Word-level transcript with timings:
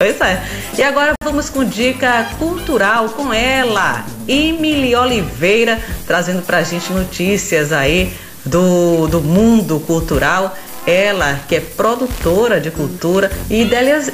Pois 0.00 0.18
é. 0.22 0.42
E 0.78 0.82
agora 0.82 1.12
vamos 1.22 1.50
com 1.50 1.62
dica 1.62 2.26
cultural 2.38 3.10
com 3.10 3.34
ela, 3.34 4.02
Emily 4.26 4.96
Oliveira, 4.96 5.78
trazendo 6.06 6.40
pra 6.40 6.62
gente 6.62 6.90
notícias 6.90 7.70
aí 7.70 8.10
do, 8.42 9.06
do 9.08 9.20
mundo 9.20 9.78
cultural. 9.80 10.56
Ela 10.86 11.40
que 11.46 11.56
é 11.56 11.60
produtora 11.60 12.58
de 12.58 12.70
cultura 12.70 13.30
e 13.50 13.68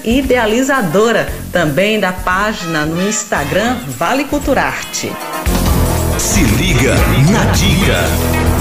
idealizadora 0.05 1.29
também 1.53 2.01
da 2.01 2.13
página 2.13 2.85
no 2.85 3.09
Instagram 3.09 3.77
Vale 3.97 4.25
Culturarte. 4.25 5.13
Se 6.19 6.41
liga 6.41 6.97
na 7.31 7.45
dica. 7.53 8.56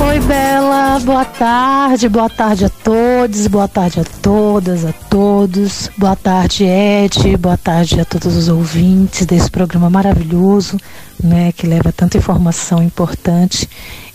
Oi, 0.00 0.20
Bela. 0.20 0.98
Boa 1.00 1.24
tarde. 1.24 2.08
Boa 2.08 2.30
tarde 2.30 2.64
a 2.64 2.68
todos. 2.68 3.46
Boa 3.46 3.68
tarde 3.68 4.00
a 4.00 4.04
todas, 4.04 4.84
a 4.84 4.92
todos. 4.92 5.90
Boa 5.96 6.16
tarde, 6.16 6.64
Ed. 6.64 7.36
Boa 7.36 7.56
tarde 7.56 8.00
a 8.00 8.04
todos 8.04 8.36
os 8.36 8.48
ouvintes 8.48 9.26
desse 9.26 9.50
programa 9.50 9.90
maravilhoso, 9.90 10.76
né, 11.22 11.52
que 11.52 11.66
leva 11.66 11.92
tanta 11.92 12.16
informação 12.16 12.82
importante. 12.82 13.68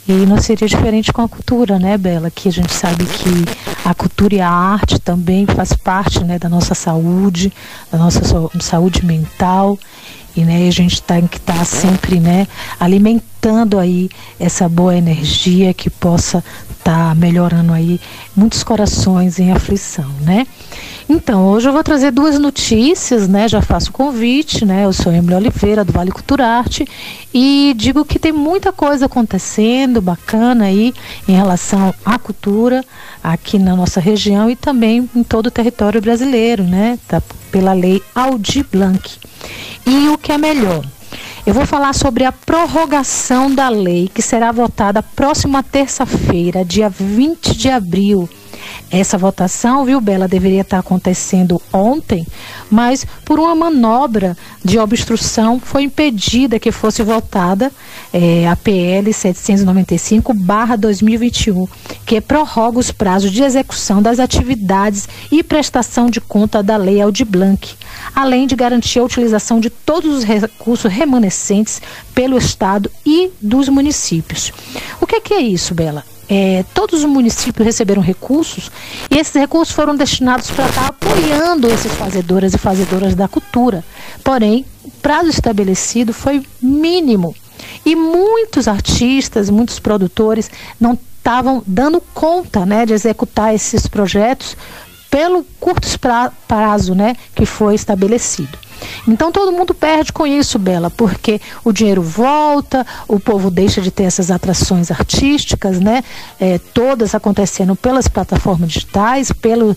E 0.08 0.12
não 0.12 0.38
seria 0.42 0.68
diferente 0.68 1.14
com 1.14 1.22
a 1.22 1.30
cultura, 1.30 1.80
né, 1.80 1.98
Bela? 1.98 2.30
Que 2.30 2.50
a 2.50 2.52
gente 2.52 2.74
sabe 2.74 3.06
que 3.06 3.46
a 3.84 3.94
cultura 3.94 4.36
e 4.36 4.42
a 4.42 4.50
arte 4.50 5.00
também 5.00 5.46
faz 5.46 5.74
parte, 5.74 6.24
né, 6.24 6.40
da 6.40 6.50
nossa 6.50 6.74
saúde, 6.74 7.52
da 7.92 7.98
nossa 7.98 8.22
saúde 8.60 9.06
mental 9.06 9.78
e 10.36 10.42
né, 10.42 10.68
a 10.68 10.72
gente 10.72 11.02
tem 11.02 11.28
que 11.28 11.38
estar 11.38 11.60
tá 11.60 11.66
sempre 11.66 12.20
né, 12.20 12.48
alimentando 12.80 13.78
aí 13.78 14.10
essa 14.40 14.68
boa 14.68 14.96
energia 14.96 15.74
que 15.74 15.90
possa 15.90 16.44
estar 16.72 17.10
tá 17.10 17.16
melhorando 17.16 17.72
aí 17.72 18.00
muitos 18.36 18.64
corações 18.64 19.40
em 19.40 19.52
aflição, 19.52 20.10
né? 20.22 20.48
Então, 21.08 21.48
hoje 21.48 21.68
eu 21.68 21.74
vou 21.74 21.84
trazer 21.84 22.12
duas 22.12 22.40
notícias, 22.40 23.28
né? 23.28 23.48
Já 23.48 23.62
faço 23.62 23.90
o 23.90 23.94
convite, 23.94 24.66
né? 24.66 24.86
Eu 24.86 24.94
sou 24.94 25.12
Emily 25.12 25.36
Oliveira, 25.36 25.84
do 25.84 25.92
Vale 25.92 26.12
Culturarte, 26.12 26.88
e 27.34 27.74
digo 27.76 28.06
que 28.06 28.18
tem 28.18 28.32
muita 28.32 28.72
coisa 28.72 29.06
acontecendo 29.06 30.02
bacana 30.02 30.66
aí 30.66 30.94
em 31.28 31.34
relação 31.34 31.94
à 32.06 32.18
cultura 32.18 32.84
aqui 33.22 33.60
na 33.60 33.73
nossa 33.76 34.00
região 34.00 34.50
e 34.50 34.56
também 34.56 35.10
em 35.16 35.24
todo 35.24 35.48
o 35.48 35.52
território 35.52 36.02
brasileiro, 36.02 36.64
né? 36.64 36.98
Tá, 37.08 37.22
pela 37.52 37.74
lei 37.74 38.02
Aldir 38.14 38.66
Blanc. 38.72 39.18
E 39.86 40.10
o 40.10 40.18
que 40.18 40.32
é 40.32 40.38
melhor? 40.38 40.86
Eu 41.46 41.54
vou 41.54 41.66
falar 41.66 41.94
sobre 41.94 42.24
a 42.24 42.32
prorrogação 42.32 43.54
da 43.54 43.68
lei 43.68 44.10
que 44.14 44.22
será 44.22 44.52
votada 44.52 45.04
próxima 45.04 45.62
terça-feira, 45.62 46.64
dia 46.64 46.90
20 46.90 47.58
de 47.58 47.70
abril 47.70 48.30
essa 48.92 49.18
votação, 49.18 49.86
viu, 49.86 50.00
Bela, 50.00 50.28
deveria 50.28 50.62
estar 50.62 50.80
acontecendo 50.80 51.62
ontem, 51.72 52.28
mas 52.70 53.06
por 53.26 53.40
uma 53.40 53.56
manobra 53.56 54.38
de 54.64 54.78
obstrução 54.78 55.60
foi 55.60 55.84
impedida 55.84 56.60
que 56.60 56.72
fosse 56.72 57.02
votada 57.02 57.72
é, 58.14 58.48
a 58.48 58.56
PL 58.56 59.12
795/2021, 59.12 61.68
que 62.06 62.22
prorroga 62.22 62.78
os 62.78 62.92
prazos 62.92 63.32
de 63.32 63.42
execução 63.42 64.00
das 64.02 64.20
atividades 64.20 65.10
e 65.32 65.42
prestação 65.42 66.08
de 66.08 66.22
conta 66.22 66.62
da 66.62 66.78
Lei 66.78 67.02
Aldir 67.02 67.26
Blanc, 67.26 67.74
além 68.14 68.46
de 68.46 68.56
garantir 68.56 69.00
a 69.00 69.04
utilização 69.04 69.60
de 69.60 69.72
todos 69.72 70.18
os 70.18 70.24
recursos 70.24 70.92
remanescentes 70.92 71.82
pelo 72.14 72.38
Estado 72.38 72.92
e 73.06 73.30
dos 73.42 73.68
municípios. 73.70 74.54
O 75.02 75.08
que 75.08 75.16
é, 75.16 75.20
que 75.20 75.34
é 75.34 75.42
isso, 75.42 75.74
Bela? 75.74 76.13
É, 76.30 76.64
todos 76.74 77.04
os 77.04 77.06
municípios 77.06 77.66
receberam 77.66 78.02
recursos 78.02 78.72
e 79.10 79.18
esses 79.18 79.34
recursos 79.34 79.74
foram 79.74 79.96
destinados 79.96 80.50
para 80.52 80.68
estar 80.68 80.88
apoiando 80.88 81.70
esses 81.70 81.92
fazedoras 81.94 82.54
e 82.54 82.58
fazedoras 82.58 83.16
da 83.16 83.28
cultura. 83.28 83.84
Porém, 84.24 84.66
o 84.84 84.92
prazo 84.92 85.30
estabelecido 85.30 86.14
foi 86.14 86.44
mínimo 86.62 87.36
e 87.86 87.96
muitos 87.96 88.68
artistas, 88.68 89.50
muitos 89.50 89.80
produtores 89.80 90.50
não 90.80 90.98
estavam 91.18 91.64
dando 91.66 92.02
conta 92.14 92.66
né, 92.66 92.86
de 92.86 92.94
executar 92.94 93.54
esses 93.54 93.88
projetos 93.88 94.58
pelo 95.10 95.46
curto 95.60 95.88
prazo 96.48 96.96
né, 96.96 97.16
que 97.36 97.46
foi 97.46 97.76
estabelecido. 97.76 98.58
Então 99.08 99.32
todo 99.32 99.52
mundo 99.52 99.74
perde 99.74 100.12
com 100.12 100.26
isso, 100.26 100.58
Bela, 100.60 100.90
porque 100.90 101.40
o 101.64 101.72
dinheiro 101.72 102.02
volta, 102.02 102.86
o 103.08 103.20
povo 103.20 103.50
deixa 103.50 103.82
de 103.82 103.92
ter 103.92 104.04
essas 104.04 104.32
atrações 104.32 104.92
artísticas, 104.92 105.80
né? 105.80 106.04
É, 106.40 106.58
todas 106.58 107.16
acontecendo 107.16 107.76
pelas 107.76 108.08
plataformas 108.08 108.70
digitais, 108.70 109.32
pelo, 109.32 109.76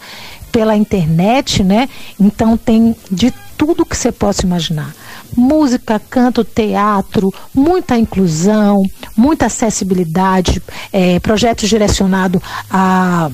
pela 0.53 0.77
internet, 0.77 1.63
né? 1.63 1.89
Então 2.19 2.57
tem 2.57 2.97
de 3.11 3.33
tudo 3.57 3.87
que 3.87 3.97
você 3.97 4.13
possa 4.13 4.45
imaginar. 4.45 4.95
Música, 5.37 6.01
canto, 6.11 6.45
teatro, 6.45 7.33
muita 7.55 7.99
inclusão, 7.99 8.83
muita 9.17 9.47
acessibilidade, 9.47 10.63
é, 10.93 11.19
projetos 11.21 11.69
direcionados 11.69 12.41
a 12.71 13.31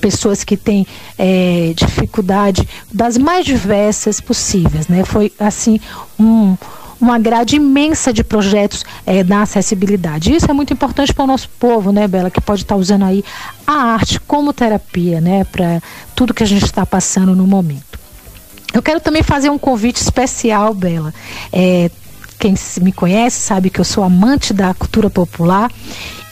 pessoas 0.00 0.42
que 0.42 0.56
têm 0.56 0.86
é, 1.18 1.72
dificuldade 1.76 2.66
das 2.92 3.16
mais 3.18 3.44
diversas 3.44 4.20
possíveis, 4.20 4.88
né? 4.88 5.04
Foi 5.04 5.32
assim 5.38 5.78
um 6.18 6.56
uma 7.00 7.18
grade 7.18 7.56
imensa 7.56 8.12
de 8.12 8.22
projetos 8.22 8.84
é, 9.06 9.24
na 9.24 9.42
acessibilidade. 9.42 10.34
Isso 10.34 10.50
é 10.50 10.52
muito 10.52 10.72
importante 10.72 11.14
para 11.14 11.24
o 11.24 11.26
nosso 11.26 11.48
povo, 11.58 11.90
né, 11.92 12.06
Bela, 12.06 12.30
que 12.30 12.40
pode 12.40 12.62
estar 12.62 12.74
tá 12.74 12.78
usando 12.78 13.06
aí 13.06 13.24
a 13.66 13.94
arte 13.94 14.20
como 14.20 14.52
terapia, 14.52 15.18
né, 15.18 15.44
para 15.44 15.80
tudo 16.14 16.34
que 16.34 16.42
a 16.42 16.46
gente 16.46 16.66
está 16.66 16.84
passando 16.84 17.34
no 17.34 17.46
momento. 17.46 17.98
Eu 18.72 18.82
quero 18.82 19.00
também 19.00 19.22
fazer 19.22 19.48
um 19.48 19.58
convite 19.58 19.96
especial, 19.96 20.74
Bela. 20.74 21.14
É, 21.50 21.90
quem 22.38 22.54
me 22.82 22.92
conhece 22.92 23.40
sabe 23.40 23.70
que 23.70 23.80
eu 23.80 23.84
sou 23.84 24.04
amante 24.04 24.52
da 24.52 24.72
cultura 24.74 25.08
popular 25.08 25.70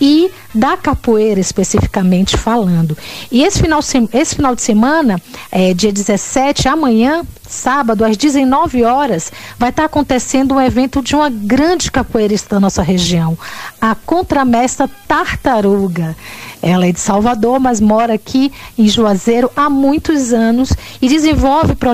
e 0.00 0.30
da 0.54 0.76
capoeira 0.76 1.40
especificamente 1.40 2.36
falando. 2.36 2.96
E 3.30 3.42
esse 3.42 3.60
final, 3.60 3.80
esse 4.12 4.34
final 4.34 4.54
de 4.54 4.62
semana, 4.62 5.20
é, 5.50 5.74
dia 5.74 5.92
17, 5.92 6.68
amanhã, 6.68 7.22
sábado, 7.46 8.04
às 8.04 8.16
19 8.16 8.84
horas, 8.84 9.32
vai 9.58 9.70
estar 9.70 9.84
acontecendo 9.84 10.54
um 10.54 10.60
evento 10.60 11.02
de 11.02 11.14
uma 11.14 11.30
grande 11.30 11.90
capoeirista 11.90 12.56
da 12.56 12.60
nossa 12.60 12.82
região, 12.82 13.36
a 13.80 13.94
contramestra 13.94 14.88
Tartaruga. 15.06 16.16
Ela 16.62 16.86
é 16.86 16.92
de 16.92 17.00
Salvador, 17.00 17.60
mas 17.60 17.80
mora 17.80 18.14
aqui 18.14 18.52
em 18.76 18.88
Juazeiro 18.88 19.50
há 19.54 19.70
muitos 19.70 20.32
anos 20.32 20.72
e 21.00 21.08
desenvolve 21.08 21.74
pro, 21.74 21.92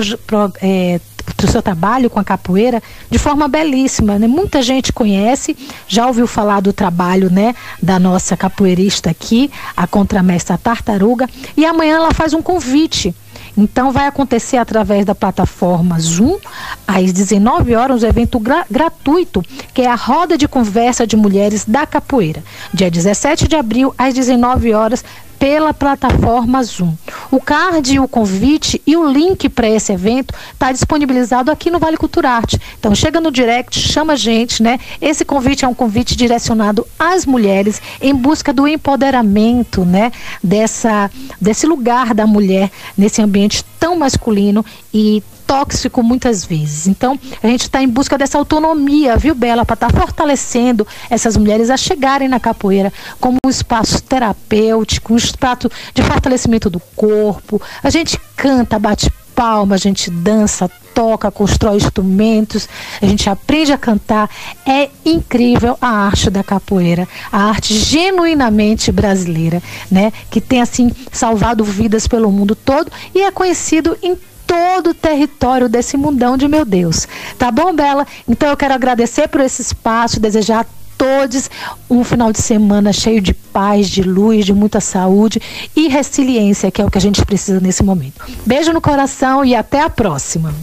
é, 0.61 0.99
do 1.45 1.51
seu 1.51 1.61
trabalho 1.61 2.09
com 2.09 2.19
a 2.19 2.23
capoeira 2.23 2.81
de 3.09 3.17
forma 3.17 3.47
belíssima, 3.47 4.17
né? 4.17 4.27
Muita 4.27 4.61
gente 4.61 4.91
conhece, 4.91 5.55
já 5.87 6.07
ouviu 6.07 6.27
falar 6.27 6.59
do 6.59 6.73
trabalho, 6.73 7.31
né, 7.31 7.55
da 7.81 7.99
nossa 7.99 8.35
capoeirista 8.35 9.09
aqui, 9.09 9.51
a 9.75 9.85
contramestra 9.87 10.57
Tartaruga, 10.57 11.29
e 11.55 11.65
amanhã 11.65 11.97
ela 11.97 12.13
faz 12.13 12.33
um 12.33 12.41
convite 12.41 13.13
então 13.57 13.91
vai 13.91 14.05
acontecer 14.05 14.57
através 14.57 15.05
da 15.05 15.15
plataforma 15.15 15.97
Zoom, 15.99 16.37
às 16.85 17.13
19 17.13 17.73
horas, 17.73 18.03
um 18.03 18.07
evento 18.07 18.39
gra 18.39 18.65
gratuito, 18.69 19.41
que 19.73 19.81
é 19.81 19.87
a 19.87 19.95
roda 19.95 20.37
de 20.37 20.47
conversa 20.47 21.07
de 21.07 21.15
mulheres 21.15 21.63
da 21.65 21.85
capoeira. 21.85 22.43
Dia 22.73 22.91
17 22.91 23.47
de 23.47 23.55
abril, 23.55 23.93
às 23.97 24.13
19 24.13 24.73
horas, 24.73 25.05
pela 25.45 25.75
plataforma 25.75 26.63
Zoom. 26.63 26.95
O 27.29 27.39
card, 27.39 27.99
o 27.99 28.07
convite 28.07 28.81
e 28.83 28.97
o 28.97 29.07
link 29.07 29.47
para 29.47 29.69
esse 29.69 29.93
evento 29.93 30.33
está 30.51 30.71
disponibilizado 30.71 31.51
aqui 31.51 31.69
no 31.69 31.77
Vale 31.77 31.97
Culturarte. 31.97 32.59
Então 32.79 32.95
chega 32.95 33.21
no 33.21 33.29
direct, 33.29 33.79
chama 33.79 34.13
a 34.13 34.15
gente, 34.15 34.63
né? 34.63 34.79
Esse 34.99 35.23
convite 35.23 35.63
é 35.63 35.67
um 35.67 35.73
convite 35.75 36.15
direcionado 36.15 36.87
às 36.97 37.27
mulheres 37.27 37.79
em 38.01 38.15
busca 38.15 38.51
do 38.51 38.67
empoderamento, 38.67 39.85
né? 39.85 40.11
Dessa, 40.43 41.11
desse 41.39 41.67
lugar 41.67 42.15
da 42.15 42.25
mulher 42.25 42.71
nesse 42.97 43.21
ambiente 43.21 43.63
tão 43.79 43.95
masculino 43.95 44.65
e 44.91 45.21
tóxico 45.45 46.03
muitas 46.03 46.43
vezes. 46.43 46.87
Então, 46.87 47.19
a 47.41 47.47
gente 47.47 47.61
está 47.61 47.81
em 47.81 47.87
busca 47.87 48.17
dessa 48.17 48.37
autonomia, 48.37 49.17
viu, 49.17 49.35
Bela, 49.35 49.65
para 49.65 49.75
estar 49.75 49.91
tá 49.91 49.99
fortalecendo 49.99 50.87
essas 51.09 51.37
mulheres 51.37 51.69
a 51.69 51.77
chegarem 51.77 52.27
na 52.27 52.39
capoeira 52.39 52.91
como 53.19 53.37
um 53.45 53.49
espaço 53.49 54.01
terapêutico, 54.01 55.13
um 55.13 55.17
espaço 55.35 55.69
de 55.93 56.01
fortalecimento 56.01 56.69
do 56.69 56.79
corpo. 56.95 57.61
A 57.83 57.89
gente 57.89 58.19
canta, 58.35 58.79
bate 58.79 59.11
palma, 59.35 59.75
a 59.75 59.77
gente 59.77 60.09
dança, 60.09 60.71
toca, 60.93 61.29
constrói 61.29 61.75
instrumentos, 61.75 62.69
a 63.01 63.05
gente 63.05 63.29
aprende 63.29 63.73
a 63.73 63.77
cantar. 63.77 64.29
É 64.65 64.89
incrível 65.05 65.77
a 65.81 65.89
arte 65.89 66.29
da 66.29 66.41
capoeira, 66.41 67.07
a 67.31 67.49
arte 67.49 67.77
genuinamente 67.77 68.91
brasileira, 68.91 69.61
né? 69.91 70.11
Que 70.31 70.39
tem 70.39 70.61
assim 70.61 70.91
salvado 71.11 71.63
vidas 71.63 72.07
pelo 72.07 72.31
mundo 72.31 72.55
todo 72.55 72.91
e 73.13 73.21
é 73.21 73.29
conhecido 73.29 73.97
em 74.01 74.17
todo 74.47 74.91
o 74.91 74.93
território 74.93 75.67
desse 75.67 75.97
mundão 75.97 76.37
de 76.37 76.47
meu 76.47 76.63
Deus. 76.63 77.07
Tá 77.37 77.51
bom, 77.51 77.73
Bela? 77.73 78.07
Então 78.27 78.49
eu 78.49 78.55
quero 78.55 78.73
agradecer 78.73 79.27
por 79.27 79.41
esse 79.41 79.61
espaço, 79.61 80.19
desejar 80.19 80.65
todos 80.97 81.49
um 81.89 82.03
final 82.03 82.31
de 82.31 82.41
semana 82.41 82.91
cheio 82.91 83.21
de 83.21 83.33
paz, 83.33 83.89
de 83.89 84.01
luz, 84.01 84.45
de 84.45 84.53
muita 84.53 84.79
saúde 84.79 85.41
e 85.75 85.87
resiliência, 85.87 86.71
que 86.71 86.81
é 86.81 86.85
o 86.85 86.91
que 86.91 86.97
a 86.97 87.01
gente 87.01 87.23
precisa 87.25 87.59
nesse 87.59 87.83
momento. 87.83 88.25
Beijo 88.45 88.73
no 88.73 88.81
coração 88.81 89.43
e 89.45 89.55
até 89.55 89.81
a 89.81 89.89
próxima. 89.89 90.53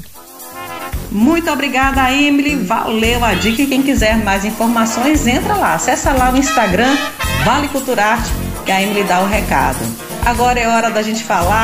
Muito 1.10 1.50
obrigada, 1.50 2.10
Emily. 2.10 2.56
Valeu 2.56 3.22
a 3.22 3.34
dica. 3.34 3.62
E 3.62 3.66
quem 3.66 3.82
quiser 3.82 4.16
mais 4.24 4.44
informações, 4.44 5.26
entra 5.26 5.54
lá. 5.54 5.74
Acessa 5.74 6.10
lá 6.12 6.32
no 6.32 6.38
Instagram, 6.38 6.96
Vale 7.44 7.68
Culturarte, 7.68 8.30
que 8.64 8.72
a 8.72 8.82
Emily 8.82 9.04
dá 9.04 9.20
o 9.20 9.26
recado. 9.26 9.78
Agora 10.24 10.58
é 10.58 10.68
hora 10.68 10.90
da 10.90 11.02
gente 11.02 11.22
falar 11.22 11.60